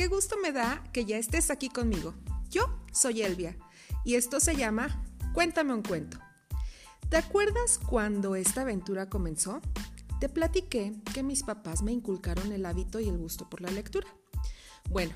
qué 0.00 0.08
gusto 0.08 0.38
me 0.42 0.50
da 0.50 0.82
que 0.94 1.04
ya 1.04 1.18
estés 1.18 1.50
aquí 1.50 1.68
conmigo. 1.68 2.14
Yo 2.48 2.74
soy 2.90 3.20
Elvia 3.20 3.54
y 4.02 4.14
esto 4.14 4.40
se 4.40 4.56
llama 4.56 5.04
Cuéntame 5.34 5.74
un 5.74 5.82
cuento. 5.82 6.16
¿Te 7.10 7.18
acuerdas 7.18 7.78
cuando 7.86 8.34
esta 8.34 8.62
aventura 8.62 9.10
comenzó? 9.10 9.60
Te 10.18 10.30
platiqué 10.30 10.94
que 11.12 11.22
mis 11.22 11.42
papás 11.42 11.82
me 11.82 11.92
inculcaron 11.92 12.50
el 12.50 12.64
hábito 12.64 12.98
y 12.98 13.10
el 13.10 13.18
gusto 13.18 13.50
por 13.50 13.60
la 13.60 13.70
lectura. 13.70 14.08
Bueno, 14.88 15.12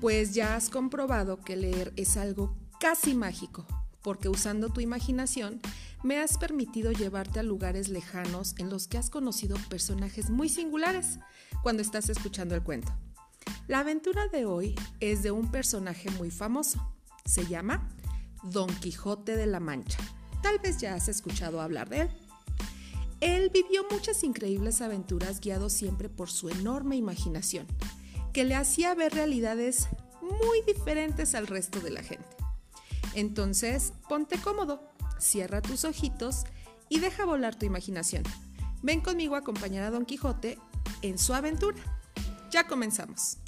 pues 0.00 0.32
ya 0.32 0.54
has 0.54 0.70
comprobado 0.70 1.40
que 1.40 1.56
leer 1.56 1.92
es 1.96 2.16
algo 2.16 2.56
casi 2.78 3.16
mágico, 3.16 3.66
porque 4.00 4.28
usando 4.28 4.68
tu 4.68 4.80
imaginación 4.80 5.60
me 6.04 6.20
has 6.20 6.38
permitido 6.38 6.92
llevarte 6.92 7.40
a 7.40 7.42
lugares 7.42 7.88
lejanos 7.88 8.54
en 8.58 8.70
los 8.70 8.86
que 8.86 8.96
has 8.96 9.10
conocido 9.10 9.56
personajes 9.68 10.30
muy 10.30 10.48
singulares 10.48 11.18
cuando 11.64 11.82
estás 11.82 12.08
escuchando 12.10 12.54
el 12.54 12.62
cuento. 12.62 12.92
La 13.66 13.80
aventura 13.80 14.28
de 14.28 14.44
hoy 14.44 14.74
es 15.00 15.22
de 15.22 15.30
un 15.30 15.50
personaje 15.50 16.10
muy 16.12 16.30
famoso. 16.30 16.86
Se 17.24 17.46
llama 17.46 17.88
Don 18.42 18.68
Quijote 18.68 19.36
de 19.36 19.46
la 19.46 19.60
Mancha. 19.60 19.98
Tal 20.42 20.58
vez 20.58 20.78
ya 20.78 20.94
has 20.94 21.08
escuchado 21.08 21.60
hablar 21.60 21.88
de 21.88 22.02
él. 22.02 22.08
Él 23.20 23.50
vivió 23.50 23.86
muchas 23.90 24.22
increíbles 24.22 24.82
aventuras 24.82 25.40
guiado 25.40 25.70
siempre 25.70 26.10
por 26.10 26.30
su 26.30 26.50
enorme 26.50 26.96
imaginación, 26.96 27.66
que 28.34 28.44
le 28.44 28.54
hacía 28.54 28.94
ver 28.94 29.14
realidades 29.14 29.88
muy 30.20 30.60
diferentes 30.66 31.34
al 31.34 31.46
resto 31.46 31.80
de 31.80 31.90
la 31.90 32.02
gente. 32.02 32.26
Entonces, 33.14 33.94
ponte 34.08 34.36
cómodo, 34.38 34.82
cierra 35.18 35.62
tus 35.62 35.84
ojitos 35.84 36.44
y 36.90 36.98
deja 36.98 37.24
volar 37.24 37.58
tu 37.58 37.64
imaginación. 37.64 38.24
Ven 38.82 39.00
conmigo 39.00 39.36
a 39.36 39.38
acompañar 39.38 39.84
a 39.84 39.90
Don 39.90 40.04
Quijote 40.04 40.58
en 41.00 41.18
su 41.18 41.32
aventura. 41.32 41.93
Ya 42.54 42.68
comenzamos. 42.68 43.38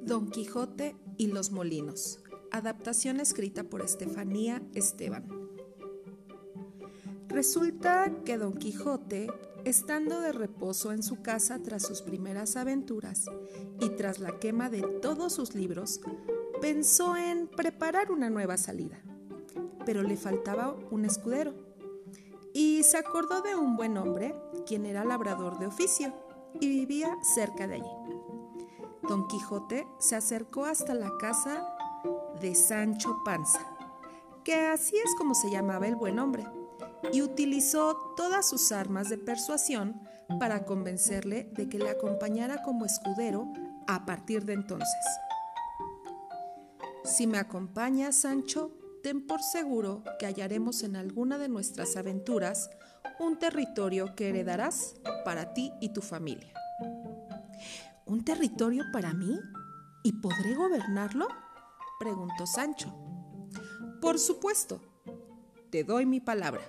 Don 0.00 0.30
Quijote 0.30 0.96
y 1.18 1.26
los 1.26 1.50
Molinos. 1.50 2.20
Adaptación 2.50 3.20
escrita 3.20 3.64
por 3.64 3.82
Estefanía 3.82 4.62
Esteban. 4.72 5.28
Resulta 7.28 8.10
que 8.24 8.38
Don 8.38 8.54
Quijote, 8.54 9.26
estando 9.66 10.20
de 10.20 10.30
reposo 10.30 10.92
en 10.92 11.02
su 11.02 11.22
casa 11.22 11.60
tras 11.60 11.82
sus 11.82 12.00
primeras 12.00 12.54
aventuras 12.54 13.24
y 13.80 13.88
tras 13.90 14.20
la 14.20 14.38
quema 14.38 14.70
de 14.70 14.80
todos 15.02 15.32
sus 15.32 15.56
libros, 15.56 16.00
pensó 16.60 17.16
en 17.16 17.48
preparar 17.48 18.12
una 18.12 18.30
nueva 18.30 18.58
salida. 18.58 19.02
Pero 19.84 20.04
le 20.04 20.16
faltaba 20.16 20.76
un 20.92 21.04
escudero. 21.04 21.52
Y 22.54 22.84
se 22.84 22.96
acordó 22.96 23.42
de 23.42 23.56
un 23.56 23.76
buen 23.76 23.96
hombre, 23.98 24.36
quien 24.66 24.86
era 24.86 25.04
labrador 25.04 25.58
de 25.58 25.66
oficio 25.66 26.14
y 26.60 26.68
vivía 26.68 27.10
cerca 27.34 27.66
de 27.66 27.74
allí. 27.74 27.90
Don 29.08 29.26
Quijote 29.26 29.88
se 29.98 30.14
acercó 30.14 30.64
hasta 30.64 30.94
la 30.94 31.10
casa 31.18 31.66
de 32.40 32.54
Sancho 32.54 33.18
Panza, 33.24 33.66
que 34.44 34.54
así 34.54 34.96
es 34.96 35.12
como 35.16 35.34
se 35.34 35.50
llamaba 35.50 35.88
el 35.88 35.96
buen 35.96 36.20
hombre, 36.20 36.46
y 37.12 37.22
utilizó 37.22 38.14
todas 38.16 38.48
sus 38.48 38.72
armas 38.72 39.08
de 39.08 39.18
persuasión 39.18 40.00
para 40.40 40.64
convencerle 40.64 41.50
de 41.52 41.68
que 41.68 41.78
le 41.78 41.90
acompañara 41.90 42.62
como 42.62 42.84
escudero 42.84 43.52
a 43.86 44.04
partir 44.04 44.44
de 44.44 44.54
entonces. 44.54 44.88
Si 47.04 47.26
me 47.26 47.38
acompañas, 47.38 48.16
Sancho, 48.16 48.72
ten 49.02 49.26
por 49.26 49.40
seguro 49.40 50.02
que 50.18 50.26
hallaremos 50.26 50.82
en 50.82 50.96
alguna 50.96 51.38
de 51.38 51.48
nuestras 51.48 51.96
aventuras 51.96 52.68
un 53.20 53.38
territorio 53.38 54.14
que 54.16 54.28
heredarás 54.28 54.96
para 55.24 55.54
ti 55.54 55.72
y 55.80 55.92
tu 55.92 56.02
familia. 56.02 56.52
¿Un 58.06 58.24
territorio 58.24 58.84
para 58.92 59.14
mí? 59.14 59.38
¿Y 60.02 60.12
podré 60.20 60.54
gobernarlo? 60.54 61.28
preguntó 61.98 62.46
Sancho. 62.46 62.92
Por 64.00 64.18
supuesto, 64.18 64.80
te 65.76 65.84
doy 65.84 66.06
mi 66.06 66.20
palabra. 66.20 66.62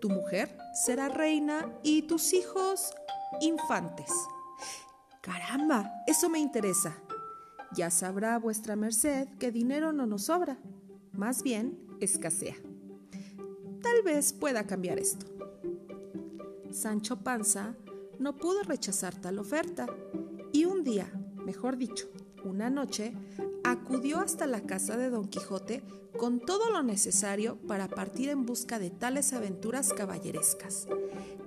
Tu 0.00 0.08
mujer 0.08 0.56
será 0.72 1.08
reina 1.08 1.68
y 1.82 2.02
tus 2.02 2.32
hijos 2.32 2.92
infantes. 3.40 4.08
Caramba, 5.20 5.92
eso 6.06 6.28
me 6.28 6.38
interesa. 6.38 6.96
Ya 7.72 7.90
sabrá 7.90 8.38
vuestra 8.38 8.76
merced 8.76 9.26
que 9.40 9.50
dinero 9.50 9.92
no 9.92 10.06
nos 10.06 10.26
sobra, 10.26 10.60
más 11.12 11.42
bien 11.42 11.76
escasea. 11.98 12.54
Tal 13.82 14.02
vez 14.04 14.32
pueda 14.32 14.64
cambiar 14.64 15.00
esto. 15.00 15.26
Sancho 16.70 17.24
Panza 17.24 17.74
no 18.20 18.36
pudo 18.36 18.62
rechazar 18.62 19.16
tal 19.16 19.40
oferta 19.40 19.88
y 20.52 20.66
un 20.66 20.84
día, 20.84 21.10
mejor 21.44 21.76
dicho, 21.76 22.08
una 22.44 22.70
noche, 22.70 23.12
acudió 23.64 24.20
hasta 24.20 24.46
la 24.46 24.60
casa 24.60 24.96
de 24.96 25.10
Don 25.10 25.26
Quijote 25.26 25.82
con 26.20 26.38
todo 26.38 26.70
lo 26.70 26.82
necesario 26.82 27.56
para 27.66 27.88
partir 27.88 28.28
en 28.28 28.44
busca 28.44 28.78
de 28.78 28.90
tales 28.90 29.32
aventuras 29.32 29.94
caballerescas. 29.94 30.86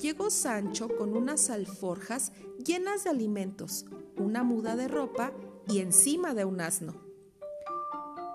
Llegó 0.01 0.31
Sancho 0.31 0.89
con 0.97 1.15
unas 1.15 1.51
alforjas 1.51 2.31
llenas 2.57 3.03
de 3.03 3.11
alimentos, 3.11 3.85
una 4.17 4.41
muda 4.41 4.75
de 4.75 4.87
ropa 4.87 5.31
y 5.67 5.77
encima 5.77 6.33
de 6.33 6.45
un 6.45 6.59
asno. 6.59 6.95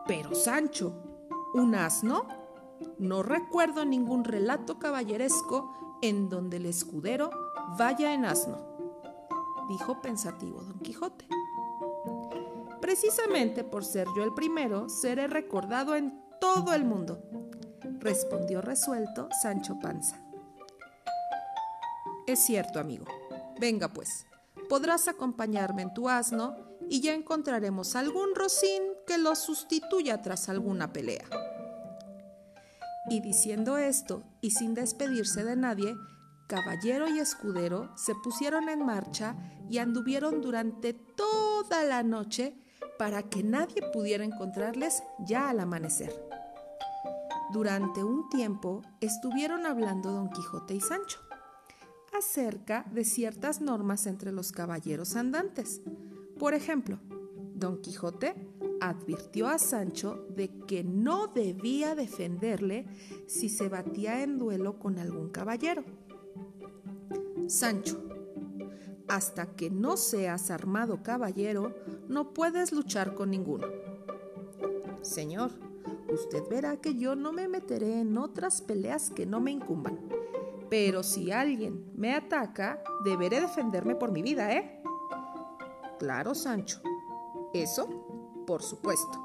Pero 0.07 0.37
Sancho, 0.37 0.95
¿un 1.55 1.75
asno? 1.75 2.29
No 3.01 3.25
recuerdo 3.25 3.85
ningún 3.85 4.23
relato 4.23 4.79
caballeresco 4.79 5.99
en 6.03 6.29
donde 6.29 6.59
el 6.59 6.67
escudero 6.67 7.31
vaya 7.77 8.15
en 8.15 8.25
asno 8.25 8.69
dijo 9.69 10.01
pensativo 10.01 10.63
don 10.63 10.79
Quijote. 10.79 11.27
Precisamente 12.81 13.65
por 13.65 13.85
ser 13.85 14.09
yo 14.17 14.25
el 14.25 14.33
primero, 14.33 14.89
seré 14.89 15.27
recordado 15.27 15.95
en 15.95 16.28
todo 16.41 16.75
el 16.75 16.85
mundo, 16.85 17.23
respondió 18.01 18.61
resuelto 18.61 19.29
Sancho 19.43 19.79
Panza. 19.81 20.21
Es 22.27 22.41
cierto, 22.45 22.79
amigo. 22.79 23.07
Venga 23.61 23.89
pues, 23.89 24.27
podrás 24.69 25.09
acompañarme 25.09 25.83
en 25.83 25.95
tu 25.95 26.09
asno 26.09 26.57
y 26.89 27.01
ya 27.01 27.15
encontraremos 27.15 27.97
algún 27.97 28.35
rocín 28.35 28.83
que 29.07 29.19
lo 29.19 29.35
sustituya 29.35 30.23
tras 30.23 30.49
alguna 30.49 30.93
pelea. 30.93 31.25
Y 33.11 33.21
diciendo 33.21 33.79
esto, 33.79 34.23
y 34.41 34.51
sin 34.51 34.75
despedirse 34.75 35.45
de 35.45 35.57
nadie, 35.57 35.97
caballero 36.47 37.09
y 37.09 37.19
escudero 37.19 37.91
se 37.97 38.15
pusieron 38.15 38.69
en 38.69 38.85
marcha 38.85 39.37
y 39.71 39.79
anduvieron 39.79 40.41
durante 40.41 40.93
toda 40.93 41.85
la 41.85 42.03
noche 42.03 42.55
para 42.99 43.23
que 43.23 43.43
nadie 43.43 43.83
pudiera 43.93 44.25
encontrarles 44.25 45.03
ya 45.19 45.51
al 45.51 45.61
amanecer. 45.61 46.13
Durante 47.53 48.05
un 48.05 48.29
tiempo 48.29 48.83
estuvieron 49.01 49.67
hablando 49.67 50.13
Don 50.13 50.31
Quijote 50.31 50.75
y 50.75 50.81
Sancho 50.81 51.21
acerca 52.17 52.85
de 52.93 53.05
ciertas 53.05 53.61
normas 53.61 54.07
entre 54.07 54.33
los 54.33 54.53
caballeros 54.53 55.17
andantes. 55.17 55.81
Por 56.39 56.55
ejemplo, 56.55 56.99
Don 57.55 57.81
Quijote 57.81 58.35
advirtió 58.81 59.49
a 59.49 59.59
Sancho 59.59 60.27
de 60.31 60.51
que 60.67 60.85
no 60.85 61.29
debía 61.29 61.95
defenderle 61.95 62.87
si 63.27 63.49
se 63.49 63.69
batía 63.69 64.23
en 64.23 64.39
duelo 64.39 64.79
con 64.79 64.99
algún 64.99 65.31
caballero 65.31 65.85
Sancho, 67.49 67.99
hasta 69.09 69.47
que 69.47 69.71
no 69.71 69.97
seas 69.97 70.51
armado 70.51 71.03
caballero, 71.03 71.75
no 72.09 72.35
puedes 72.35 72.73
luchar 72.73 73.15
con 73.15 73.31
ninguno. 73.31 73.67
Señor, 75.03 75.51
usted 76.13 76.43
verá 76.49 76.77
que 76.77 76.95
yo 76.95 77.17
no 77.17 77.33
me 77.33 77.49
meteré 77.49 78.01
en 78.01 78.19
otras 78.19 78.61
peleas 78.61 79.11
que 79.11 79.27
no 79.27 79.41
me 79.41 79.51
incumban. 79.51 79.99
Pero 80.69 81.03
si 81.03 81.33
alguien 81.33 81.91
me 81.95 82.15
ataca, 82.15 82.83
deberé 83.05 83.41
defenderme 83.41 83.95
por 83.97 84.13
mi 84.13 84.23
vida, 84.23 84.53
¿eh? 84.53 84.83
Claro, 85.99 86.35
Sancho. 86.35 86.83
Eso, 87.55 88.45
por 88.47 88.63
supuesto. 88.63 89.25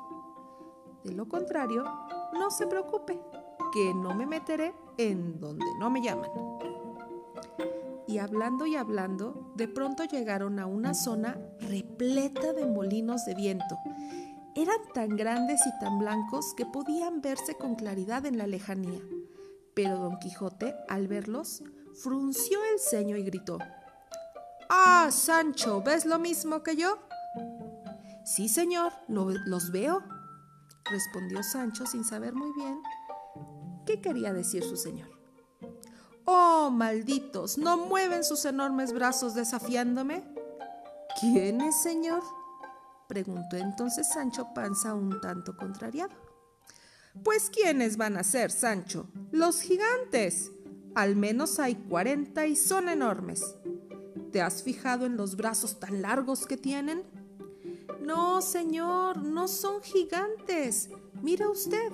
De 1.03 1.11
lo 1.11 1.27
contrario, 1.27 1.83
no 2.33 2.49
se 2.49 2.65
preocupe, 2.65 3.19
que 3.73 3.93
no 3.93 4.15
me 4.15 4.25
meteré 4.25 4.73
en 4.97 5.39
donde 5.39 5.65
no 5.79 5.89
me 5.89 6.01
llaman 6.01 6.29
y 8.13 8.19
hablando 8.19 8.67
y 8.67 8.75
hablando, 8.75 9.51
de 9.55 9.67
pronto 9.67 10.03
llegaron 10.03 10.59
a 10.59 10.67
una 10.67 10.93
zona 10.93 11.35
repleta 11.61 12.53
de 12.53 12.67
molinos 12.67 13.25
de 13.25 13.33
viento. 13.33 13.75
Eran 14.55 14.77
tan 14.93 15.15
grandes 15.17 15.61
y 15.65 15.79
tan 15.79 15.97
blancos 15.97 16.53
que 16.55 16.67
podían 16.67 17.21
verse 17.21 17.55
con 17.55 17.73
claridad 17.73 18.27
en 18.27 18.37
la 18.37 18.45
lejanía. 18.45 18.99
Pero 19.73 19.97
don 19.97 20.19
Quijote, 20.19 20.75
al 20.89 21.07
verlos, 21.07 21.63
frunció 22.03 22.59
el 22.71 22.79
ceño 22.79 23.17
y 23.17 23.23
gritó, 23.23 23.57
Ah, 24.69 25.09
Sancho, 25.09 25.81
¿ves 25.81 26.05
lo 26.05 26.19
mismo 26.19 26.61
que 26.61 26.75
yo? 26.75 26.99
Sí, 28.25 28.47
señor, 28.47 28.93
los 29.07 29.71
veo. 29.71 30.03
respondió 30.85 31.41
Sancho 31.41 31.87
sin 31.87 32.03
saber 32.03 32.35
muy 32.35 32.53
bien 32.53 32.79
qué 33.87 34.01
quería 34.01 34.33
decir 34.33 34.63
su 34.63 34.77
señor. 34.77 35.12
Oh, 36.25 36.69
malditos, 36.71 37.57
¿no 37.57 37.77
mueven 37.77 38.23
sus 38.23 38.45
enormes 38.45 38.93
brazos 38.93 39.35
desafiándome? 39.35 40.23
¿Quién 41.19 41.61
es, 41.61 41.81
señor? 41.81 42.23
preguntó 43.07 43.57
entonces 43.57 44.07
Sancho 44.07 44.47
Panza 44.55 44.93
un 44.93 45.19
tanto 45.21 45.55
contrariado. 45.57 46.13
Pues 47.23 47.49
¿quiénes 47.49 47.97
van 47.97 48.17
a 48.17 48.23
ser, 48.23 48.49
Sancho? 48.51 49.07
Los 49.31 49.61
gigantes. 49.61 50.51
Al 50.95 51.15
menos 51.15 51.59
hay 51.59 51.75
cuarenta 51.75 52.47
y 52.47 52.55
son 52.55 52.89
enormes. 52.89 53.55
¿Te 54.31 54.41
has 54.41 54.63
fijado 54.63 55.05
en 55.05 55.17
los 55.17 55.35
brazos 55.35 55.79
tan 55.79 56.01
largos 56.01 56.47
que 56.47 56.57
tienen? 56.57 57.03
No, 58.01 58.41
señor, 58.41 59.17
no 59.17 59.47
son 59.47 59.81
gigantes. 59.81 60.89
Mira 61.21 61.49
usted 61.49 61.91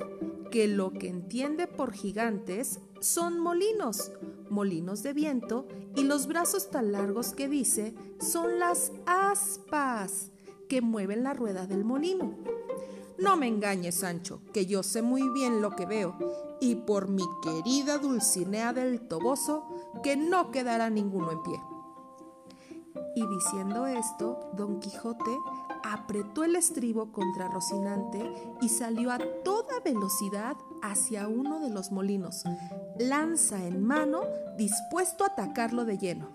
que 0.51 0.67
lo 0.67 0.91
que 0.93 1.09
entiende 1.09 1.67
por 1.67 1.93
gigantes 1.93 2.79
son 2.99 3.39
molinos, 3.39 4.11
molinos 4.49 5.03
de 5.03 5.13
viento, 5.13 5.67
y 5.95 6.03
los 6.03 6.27
brazos 6.27 6.69
tan 6.69 6.91
largos 6.91 7.33
que 7.33 7.47
dice 7.47 7.93
son 8.19 8.59
las 8.59 8.91
aspas 9.05 10.31
que 10.67 10.81
mueven 10.81 11.23
la 11.23 11.33
rueda 11.33 11.65
del 11.65 11.83
molino. 11.83 12.35
No 13.17 13.35
me 13.35 13.47
engañes, 13.47 13.95
Sancho, 13.95 14.41
que 14.53 14.65
yo 14.65 14.83
sé 14.83 15.01
muy 15.01 15.27
bien 15.29 15.61
lo 15.61 15.75
que 15.75 15.85
veo, 15.85 16.15
y 16.61 16.75
por 16.75 17.09
mi 17.09 17.23
querida 17.43 17.97
Dulcinea 17.97 18.71
del 18.73 19.01
Toboso, 19.07 19.65
que 20.03 20.15
no 20.15 20.51
quedará 20.51 20.89
ninguno 20.89 21.31
en 21.31 21.43
pie. 21.43 21.68
Y 23.19 23.27
diciendo 23.27 23.85
esto, 23.85 24.49
don 24.53 24.79
Quijote 24.79 25.37
apretó 25.83 26.45
el 26.45 26.55
estribo 26.55 27.11
contra 27.11 27.49
Rocinante 27.49 28.31
y 28.61 28.69
salió 28.69 29.11
a 29.11 29.19
toda 29.43 29.81
velocidad 29.81 30.55
hacia 30.81 31.27
uno 31.27 31.59
de 31.59 31.69
los 31.69 31.91
molinos, 31.91 32.43
lanza 32.97 33.65
en 33.65 33.83
mano, 33.83 34.21
dispuesto 34.55 35.25
a 35.25 35.27
atacarlo 35.27 35.83
de 35.83 35.97
lleno. 35.97 36.29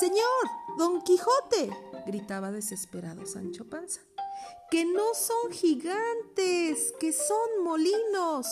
Señor, 0.00 0.78
don 0.78 1.02
Quijote, 1.02 1.76
gritaba 2.06 2.50
desesperado 2.50 3.26
Sancho 3.26 3.68
Panza, 3.68 4.00
que 4.70 4.86
no 4.86 5.12
son 5.12 5.52
gigantes, 5.52 6.94
que 7.00 7.12
son 7.12 7.64
molinos. 7.64 8.46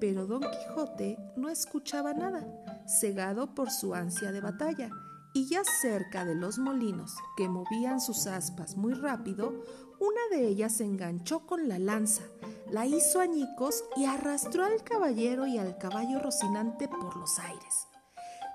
Pero 0.00 0.24
don 0.24 0.40
Quijote 0.40 1.18
no 1.36 1.50
escuchaba 1.50 2.14
nada, 2.14 2.46
cegado 2.86 3.54
por 3.54 3.70
su 3.70 3.94
ansia 3.94 4.32
de 4.32 4.40
batalla, 4.40 4.88
y 5.32 5.46
ya 5.46 5.62
cerca 5.64 6.24
de 6.24 6.34
los 6.34 6.58
molinos, 6.58 7.14
que 7.36 7.48
movían 7.48 8.00
sus 8.00 8.26
aspas 8.26 8.76
muy 8.76 8.94
rápido, 8.94 9.62
una 9.98 10.20
de 10.30 10.48
ellas 10.48 10.76
se 10.76 10.84
enganchó 10.84 11.46
con 11.46 11.68
la 11.68 11.78
lanza, 11.78 12.22
la 12.70 12.86
hizo 12.86 13.20
añicos 13.20 13.84
y 13.96 14.06
arrastró 14.06 14.64
al 14.64 14.82
caballero 14.82 15.46
y 15.46 15.58
al 15.58 15.76
caballo 15.78 16.20
Rocinante 16.20 16.88
por 16.88 17.16
los 17.16 17.38
aires. 17.38 17.86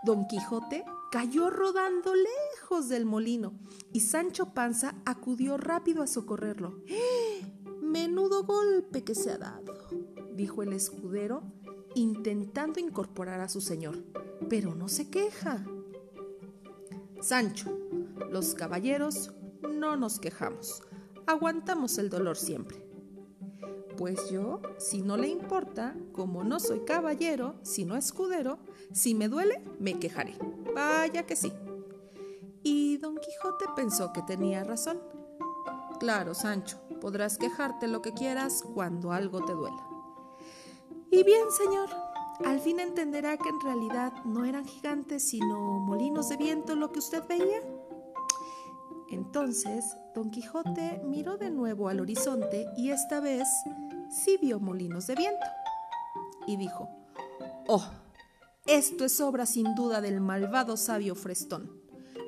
Don 0.03 0.27
Quijote 0.27 0.85
cayó 1.11 1.49
rodando 1.49 2.13
lejos 2.13 2.89
del 2.89 3.05
molino 3.05 3.53
y 3.91 4.01
Sancho 4.01 4.53
Panza 4.53 4.95
acudió 5.05 5.57
rápido 5.57 6.03
a 6.03 6.07
socorrerlo. 6.07 6.81
¡Eh! 6.87 7.41
Menudo 7.81 8.43
golpe 8.43 9.03
que 9.03 9.15
se 9.15 9.31
ha 9.31 9.37
dado, 9.37 9.73
dijo 10.33 10.63
el 10.63 10.73
escudero, 10.73 11.43
intentando 11.95 12.79
incorporar 12.79 13.39
a 13.39 13.49
su 13.49 13.61
señor, 13.61 14.03
pero 14.49 14.75
no 14.75 14.87
se 14.89 15.09
queja. 15.09 15.65
Sancho, 17.25 17.75
los 18.29 18.53
caballeros 18.53 19.33
no 19.67 19.97
nos 19.97 20.19
quejamos, 20.19 20.83
aguantamos 21.25 21.97
el 21.97 22.11
dolor 22.11 22.37
siempre. 22.37 22.85
Pues 23.97 24.29
yo, 24.29 24.61
si 24.77 25.01
no 25.01 25.17
le 25.17 25.29
importa, 25.29 25.95
como 26.11 26.43
no 26.43 26.59
soy 26.59 26.81
caballero, 26.81 27.55
sino 27.63 27.95
escudero, 27.95 28.59
si 28.91 29.15
me 29.15 29.27
duele, 29.27 29.63
me 29.79 29.97
quejaré. 29.97 30.37
Vaya 30.75 31.25
que 31.25 31.35
sí. 31.35 31.51
Y 32.61 32.97
don 32.97 33.17
Quijote 33.17 33.65
pensó 33.75 34.13
que 34.13 34.21
tenía 34.21 34.63
razón. 34.63 35.01
Claro, 35.99 36.35
Sancho, 36.35 36.79
podrás 37.01 37.39
quejarte 37.39 37.87
lo 37.87 38.03
que 38.03 38.13
quieras 38.13 38.63
cuando 38.75 39.11
algo 39.11 39.43
te 39.43 39.53
duela. 39.53 39.83
Y 41.09 41.23
bien, 41.23 41.49
señor, 41.49 41.89
al 42.43 42.59
fin 42.59 42.79
entenderá 42.79 43.37
que 43.37 43.49
en 43.49 43.61
realidad 43.61 44.13
no 44.25 44.43
eran 44.45 44.65
gigantes, 44.65 45.29
sino 45.29 45.79
molinos 45.79 46.29
de 46.29 46.37
viento 46.37 46.75
lo 46.75 46.91
que 46.91 46.99
usted 46.99 47.23
veía. 47.27 47.61
Entonces, 49.09 49.85
don 50.13 50.31
Quijote 50.31 51.01
miró 51.05 51.37
de 51.37 51.51
nuevo 51.51 51.87
al 51.87 52.01
horizonte 52.01 52.65
y 52.75 52.89
esta 52.89 53.19
vez 53.19 53.47
sí 54.09 54.37
vio 54.41 54.59
molinos 54.59 55.07
de 55.07 55.15
viento. 55.15 55.45
Y 56.47 56.57
dijo, 56.57 56.89
Oh, 57.67 57.83
esto 58.65 59.05
es 59.05 59.21
obra 59.21 59.45
sin 59.45 59.75
duda 59.75 60.01
del 60.01 60.21
malvado 60.21 60.75
sabio 60.75 61.15
Frestón, 61.15 61.71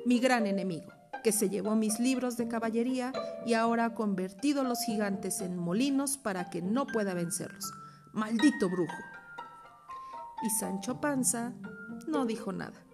mi 0.06 0.18
gran 0.20 0.46
enemigo, 0.46 0.92
que 1.22 1.32
se 1.32 1.48
llevó 1.48 1.74
mis 1.76 2.00
libros 2.00 2.36
de 2.36 2.48
caballería 2.48 3.12
y 3.44 3.54
ahora 3.54 3.86
ha 3.86 3.94
convertido 3.94 4.64
los 4.64 4.80
gigantes 4.84 5.40
en 5.40 5.56
molinos 5.56 6.16
para 6.16 6.48
que 6.48 6.62
no 6.62 6.86
pueda 6.86 7.12
vencerlos. 7.12 7.72
Maldito 8.12 8.70
brujo. 8.70 8.96
Y 10.42 10.50
Sancho 10.50 11.00
Panza 11.00 11.52
no 12.06 12.26
dijo 12.26 12.52
nada. 12.52 12.84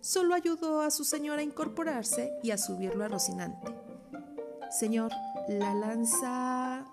Solo 0.00 0.34
ayudó 0.34 0.80
a 0.80 0.90
su 0.90 1.04
señor 1.04 1.38
a 1.38 1.42
incorporarse 1.42 2.32
y 2.42 2.50
a 2.50 2.58
subirlo 2.58 3.04
a 3.04 3.08
Rocinante. 3.08 3.66
Señor, 4.70 5.10
la 5.48 5.74
lanza 5.74 6.84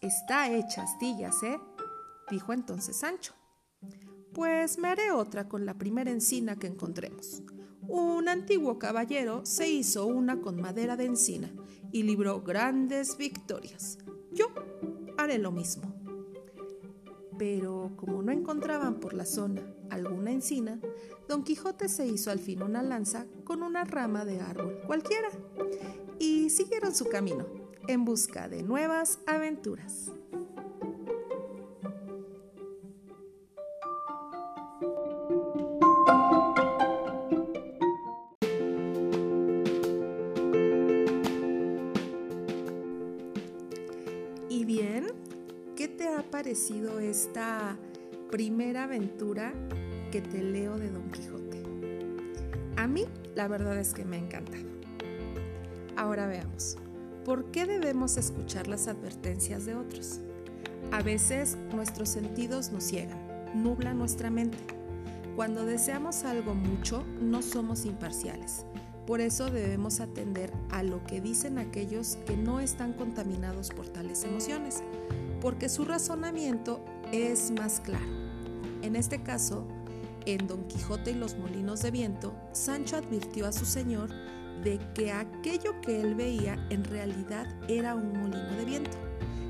está 0.00 0.50
hecha 0.50 0.82
astillas, 0.82 1.42
¿eh? 1.42 1.58
dijo 2.30 2.52
entonces 2.52 2.96
Sancho. 2.96 3.34
Pues 4.32 4.78
me 4.78 4.88
haré 4.88 5.12
otra 5.12 5.48
con 5.48 5.66
la 5.66 5.74
primera 5.74 6.10
encina 6.10 6.56
que 6.56 6.66
encontremos. 6.66 7.42
Un 7.88 8.28
antiguo 8.28 8.78
caballero 8.78 9.44
se 9.44 9.68
hizo 9.68 10.06
una 10.06 10.40
con 10.40 10.60
madera 10.60 10.96
de 10.96 11.04
encina 11.04 11.52
y 11.90 12.04
libró 12.04 12.40
grandes 12.42 13.18
victorias. 13.18 13.98
Yo 14.32 14.46
haré 15.18 15.38
lo 15.38 15.52
mismo. 15.52 15.91
Pero 17.38 17.92
como 17.96 18.22
no 18.22 18.32
encontraban 18.32 19.00
por 19.00 19.14
la 19.14 19.24
zona 19.24 19.62
alguna 19.90 20.32
encina, 20.32 20.80
don 21.28 21.44
Quijote 21.44 21.88
se 21.88 22.06
hizo 22.06 22.30
al 22.30 22.38
fin 22.38 22.62
una 22.62 22.82
lanza 22.82 23.26
con 23.44 23.62
una 23.62 23.84
rama 23.84 24.24
de 24.24 24.40
árbol 24.40 24.80
cualquiera 24.86 25.28
y 26.18 26.50
siguieron 26.50 26.94
su 26.94 27.08
camino 27.08 27.46
en 27.88 28.04
busca 28.04 28.48
de 28.48 28.62
nuevas 28.62 29.18
aventuras. 29.26 30.12
Esta 47.12 47.76
primera 48.30 48.84
aventura 48.84 49.52
que 50.10 50.22
te 50.22 50.42
leo 50.42 50.78
de 50.78 50.90
Don 50.90 51.10
Quijote? 51.10 51.62
A 52.76 52.86
mí, 52.86 53.04
la 53.34 53.48
verdad 53.48 53.78
es 53.78 53.92
que 53.92 54.06
me 54.06 54.16
ha 54.16 54.20
encantado. 54.20 54.64
Ahora 55.94 56.26
veamos, 56.26 56.78
¿por 57.26 57.50
qué 57.50 57.66
debemos 57.66 58.16
escuchar 58.16 58.66
las 58.66 58.88
advertencias 58.88 59.66
de 59.66 59.74
otros? 59.74 60.20
A 60.90 61.02
veces 61.02 61.58
nuestros 61.74 62.08
sentidos 62.08 62.72
nos 62.72 62.84
ciegan, 62.84 63.18
nublan 63.54 63.98
nuestra 63.98 64.30
mente. 64.30 64.58
Cuando 65.36 65.66
deseamos 65.66 66.24
algo 66.24 66.54
mucho, 66.54 67.04
no 67.20 67.42
somos 67.42 67.84
imparciales. 67.84 68.64
Por 69.06 69.20
eso 69.20 69.50
debemos 69.50 70.00
atender 70.00 70.50
a 70.70 70.82
lo 70.82 71.04
que 71.04 71.20
dicen 71.20 71.58
aquellos 71.58 72.16
que 72.26 72.38
no 72.38 72.60
están 72.60 72.94
contaminados 72.94 73.68
por 73.68 73.86
tales 73.88 74.24
emociones, 74.24 74.82
porque 75.42 75.68
su 75.68 75.84
razonamiento 75.84 76.84
es 77.10 77.50
más 77.50 77.80
claro. 77.80 78.06
En 78.80 78.94
este 78.94 79.24
caso, 79.24 79.66
en 80.24 80.46
Don 80.46 80.68
Quijote 80.68 81.10
y 81.10 81.14
los 81.14 81.36
Molinos 81.36 81.82
de 81.82 81.90
Viento, 81.90 82.32
Sancho 82.52 82.96
advirtió 82.96 83.48
a 83.48 83.52
su 83.52 83.66
señor 83.66 84.08
de 84.62 84.78
que 84.94 85.10
aquello 85.10 85.80
que 85.80 86.00
él 86.00 86.14
veía 86.14 86.64
en 86.70 86.84
realidad 86.84 87.48
era 87.68 87.96
un 87.96 88.12
molino 88.12 88.56
de 88.56 88.64
viento. 88.64 88.96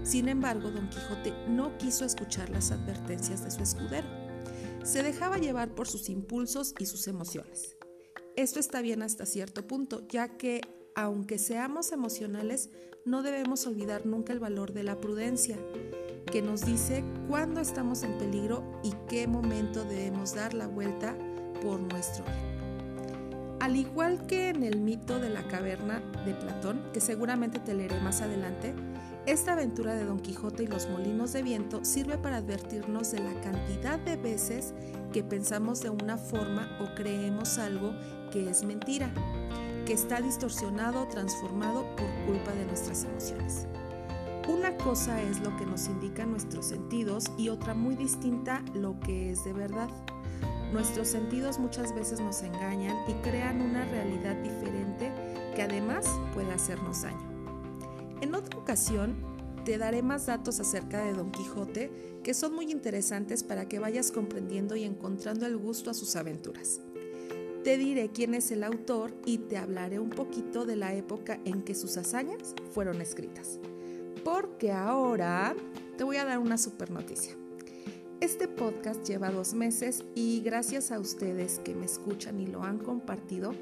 Sin 0.03 0.31
embargo, 0.31 0.71
Don 0.71 0.89
Quijote 0.89 1.35
no 1.49 1.77
quiso 1.77 2.07
escuchar 2.07 2.49
las 2.49 2.73
advertencias 2.73 3.45
de 3.45 3.51
su 3.51 3.63
escudero. 3.63 4.09
Se 4.83 5.03
dejaba 5.03 5.37
llevar 5.37 5.75
por 5.75 5.87
sus 5.87 6.09
impulsos 6.09 6.75
y 6.79 6.87
sus 6.87 7.07
emociones. 7.07 7.77
Esto 8.35 8.61
está 8.61 8.81
bien 8.81 9.03
hasta 9.03 9.27
cierto 9.27 9.67
punto, 9.67 10.09
ya 10.09 10.39
que 10.39 10.63
aunque 10.95 11.39
seamos 11.39 11.93
emocionales, 11.93 12.71
no 13.05 13.23
debemos 13.23 13.67
olvidar 13.67 14.07
nunca 14.07 14.33
el 14.33 14.39
valor 14.39 14.73
de 14.73 14.85
la 14.85 15.01
prudencia, 15.01 15.59
que 16.31 16.43
nos 16.43 16.65
dice 16.65 17.05
cuándo 17.29 17.61
estamos 17.61 18.03
en 18.03 18.17
peligro 18.19 18.81
y 18.83 18.93
qué 19.09 19.27
momento 19.27 19.85
debemos 19.85 20.35
dar 20.35 20.55
la 20.55 20.67
vuelta 20.67 21.17
por 21.63 21.81
nuestro 21.81 22.25
bien. 22.25 22.53
Al 23.61 23.77
igual 23.77 24.27
que 24.27 24.49
en 24.49 24.65
el 24.65 24.81
mito 24.81 25.21
de 25.21 25.31
la 25.31 25.47
caverna 25.47 26.01
de 26.25 26.35
Platón, 26.35 26.83
que 26.93 27.01
seguramente 27.01 27.61
te 27.61 27.75
leeré 27.75 28.01
más 28.01 28.21
adelante, 28.21 28.75
Esta 29.25 29.53
aventura 29.53 29.95
de 29.95 30.05
Don 30.05 30.19
Quijote 30.19 30.65
y 30.65 30.67
los 30.67 30.89
molinos 30.89 31.33
de 31.33 31.45
viento 31.45 31.85
sirve 31.85 32.19
para 32.19 32.39
advertirnos 32.39 33.13
de 33.13 33.21
la 33.21 33.33
cantidad 33.41 34.01
de 34.01 34.17
veces 34.17 34.75
que 35.13 35.23
pensamos 35.23 35.81
de 35.81 35.91
una 35.91 36.19
forma 36.19 36.77
o 36.81 36.93
creemos 36.97 37.57
algo 37.59 37.95
que 38.33 38.51
es 38.51 38.65
mentira, 38.65 39.15
que 39.85 39.93
está 39.93 40.21
distorsionado 40.21 41.03
o 41.03 41.09
transformado 41.09 41.85
por 41.97 42.09
culpa 42.27 42.53
de 42.53 42.65
nuestras 42.67 43.05
emociones. 43.05 43.67
Una 44.49 44.77
cosa 44.77 45.23
es 45.23 45.41
lo 45.41 45.57
que 45.57 45.67
nos 45.67 45.87
indican 45.87 46.31
nuestros 46.31 46.67
sentidos 46.67 47.27
y 47.39 47.49
otra 47.49 47.75
muy 47.75 47.95
distinta 47.95 48.65
lo 48.75 48.99
que 49.01 49.31
es 49.31 49.45
de 49.45 49.53
verdad. 49.53 49.89
Nuestros 50.73 51.09
sentidos 51.09 51.59
muchas 51.59 51.95
veces 51.95 52.19
nos 52.21 52.43
engañan 52.43 52.97
y 53.09 53.13
crean 53.23 53.61
una 53.61 53.85
realidad 53.85 54.35
diferente 54.37 55.13
que 55.55 55.63
además 55.63 56.07
puede 56.35 56.53
hacernos 56.53 57.03
daño. 57.03 57.33
En 58.21 58.35
otra 58.35 58.59
ocasión 58.59 59.17
te 59.65 59.79
daré 59.79 60.03
más 60.03 60.27
datos 60.27 60.59
acerca 60.59 61.05
de 61.05 61.13
Don 61.13 61.31
Quijote 61.31 62.21
que 62.25 62.35
son 62.35 62.55
muy 62.55 62.71
interesantes 62.71 63.45
para 63.45 63.69
que 63.69 63.79
vayas 63.79 64.11
comprendiendo 64.11 64.77
y 64.77 64.85
encontrando 64.85 65.47
el 65.47 65.57
gusto 65.57 65.91
a 65.91 65.95
sus 65.95 66.17
aventuras. 66.17 66.81
Te 67.65 67.79
diré 67.79 68.11
quién 68.11 68.35
es 68.35 68.51
el 68.51 68.65
autor 68.65 69.15
y 69.25 69.39
te 69.39 69.57
hablaré 69.57 70.01
un 70.01 70.11
poquito 70.11 70.65
de 70.65 70.77
la 70.77 70.95
época 70.95 71.39
en 71.45 71.63
que 71.63 71.75
sus 71.75 71.97
hazañas 71.97 72.55
fueron 72.73 73.01
escritas. 73.01 73.61
Porque 74.25 74.73
ahora 74.73 75.55
te 75.97 76.05
voy 76.05 76.17
a 76.17 76.25
dar 76.25 76.39
una 76.39 76.59
super 76.59 76.91
noticia. 76.91 77.37
Este 78.21 78.49
podcast 78.49 79.07
lleva 79.07 79.31
dos 79.31 79.55
meses 79.55 80.05
y 80.15 80.41
gracias 80.41 80.91
a 80.91 80.99
ustedes 80.99 81.61
que 81.61 81.75
me 81.75 81.87
escuchan 81.87 82.41
y 82.41 82.47
lo 82.47 82.63
han 82.63 82.79
compartido, 82.79 83.53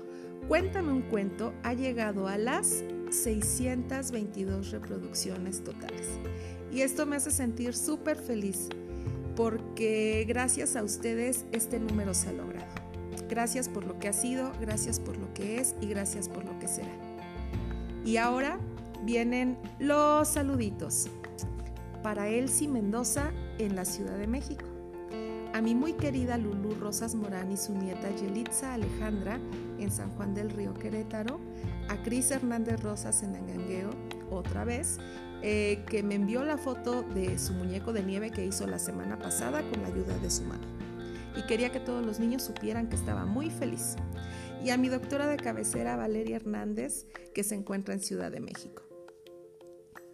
Cuéntame 0.48 0.92
un 0.92 1.02
cuento 1.02 1.52
ha 1.62 1.74
llegado 1.74 2.26
a 2.26 2.36
las 2.36 2.82
622 3.10 4.70
reproducciones 4.72 5.62
totales. 5.62 6.08
Y 6.72 6.80
esto 6.80 7.06
me 7.06 7.16
hace 7.16 7.30
sentir 7.30 7.76
súper 7.76 8.16
feliz 8.16 8.68
porque 9.36 10.24
gracias 10.26 10.74
a 10.74 10.82
ustedes 10.82 11.44
este 11.52 11.78
número 11.78 12.14
se 12.14 12.30
ha 12.30 12.32
logrado. 12.32 12.89
Gracias 13.30 13.68
por 13.68 13.84
lo 13.84 13.98
que 13.98 14.08
ha 14.08 14.12
sido, 14.12 14.52
gracias 14.60 15.00
por 15.00 15.16
lo 15.16 15.32
que 15.32 15.60
es 15.60 15.74
y 15.80 15.86
gracias 15.86 16.28
por 16.28 16.44
lo 16.44 16.58
que 16.58 16.68
será. 16.68 16.92
Y 18.04 18.16
ahora 18.16 18.58
vienen 19.04 19.56
los 19.78 20.28
saluditos 20.28 21.08
para 22.02 22.28
Elsie 22.28 22.68
Mendoza 22.68 23.30
en 23.58 23.76
la 23.76 23.84
Ciudad 23.84 24.18
de 24.18 24.26
México 24.26 24.64
a 25.52 25.60
mi 25.60 25.74
muy 25.74 25.94
querida 25.94 26.38
Lulu 26.38 26.74
Rosas 26.74 27.14
Morán 27.14 27.50
y 27.50 27.56
su 27.56 27.74
nieta 27.74 28.08
Yelitza 28.10 28.74
Alejandra 28.74 29.38
en 29.78 29.90
San 29.90 30.10
Juan 30.10 30.34
del 30.34 30.50
Río 30.50 30.74
Querétaro, 30.74 31.40
a 31.88 32.02
Cris 32.02 32.30
Hernández 32.30 32.80
Rosas 32.82 33.22
en 33.22 33.34
Angangueo, 33.34 33.90
otra 34.30 34.64
vez, 34.64 34.98
eh, 35.42 35.82
que 35.88 36.02
me 36.02 36.14
envió 36.14 36.44
la 36.44 36.58
foto 36.58 37.02
de 37.02 37.38
su 37.38 37.52
muñeco 37.54 37.92
de 37.92 38.02
nieve 38.02 38.30
que 38.30 38.44
hizo 38.44 38.66
la 38.66 38.78
semana 38.78 39.18
pasada 39.18 39.62
con 39.68 39.82
la 39.82 39.88
ayuda 39.88 40.16
de 40.18 40.30
su 40.30 40.44
mano. 40.44 40.79
Y 41.36 41.42
quería 41.46 41.70
que 41.70 41.80
todos 41.80 42.04
los 42.04 42.18
niños 42.18 42.42
supieran 42.42 42.88
que 42.88 42.96
estaba 42.96 43.24
muy 43.24 43.50
feliz. 43.50 43.96
Y 44.64 44.70
a 44.70 44.76
mi 44.76 44.88
doctora 44.88 45.26
de 45.26 45.36
cabecera 45.36 45.96
Valeria 45.96 46.36
Hernández, 46.36 47.06
que 47.34 47.44
se 47.44 47.54
encuentra 47.54 47.94
en 47.94 48.00
Ciudad 48.00 48.30
de 48.30 48.40
México. 48.40 48.82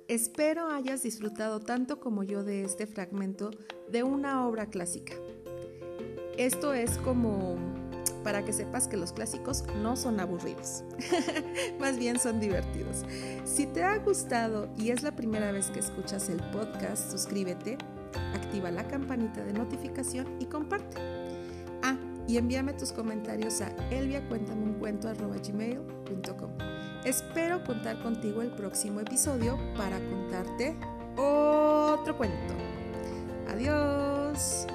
Espero 0.09 0.71
hayas 0.71 1.03
disfrutado 1.03 1.59
tanto 1.59 1.99
como 1.99 2.23
yo 2.23 2.45
de 2.45 2.63
este 2.63 2.87
fragmento 2.87 3.51
de 3.91 4.05
una 4.05 4.47
obra 4.47 4.67
clásica. 4.67 5.15
Esto 6.37 6.75
es 6.75 6.99
como 6.99 7.57
para 8.23 8.45
que 8.45 8.53
sepas 8.53 8.87
que 8.87 8.97
los 8.97 9.13
clásicos 9.13 9.65
no 9.83 9.97
son 9.97 10.21
aburridos, 10.21 10.85
más 11.81 11.99
bien 11.99 12.19
son 12.19 12.41
divertidos. 12.41 13.05
Si 13.45 13.67
te 13.67 13.83
ha 13.83 13.99
gustado 13.99 14.69
y 14.77 14.91
es 14.91 15.03
la 15.03 15.17
primera 15.17 15.51
vez 15.51 15.71
que 15.71 15.81
escuchas 15.81 16.29
el 16.29 16.43
podcast, 16.51 17.11
suscríbete, 17.11 17.79
activa 18.35 18.71
la 18.71 18.87
campanita 18.87 19.45
de 19.45 19.53
notificación 19.53 20.27
y 20.41 20.47
comparte. 20.47 20.97
Ah, 21.83 21.99
y 22.27 22.39
envíame 22.39 22.73
tus 22.73 22.93
comentarios 22.93 23.61
a 23.61 23.69
elviacuéntameuncuento.gmail.com 23.91 26.51
Espero 27.05 27.63
contar 27.63 28.03
contigo 28.03 28.41
el 28.43 28.51
próximo 28.51 28.99
episodio 29.01 29.59
para 29.77 29.99
contarte 30.09 30.77
otro 31.17 32.17
cuento. 32.17 32.55
Adiós. 33.49 34.67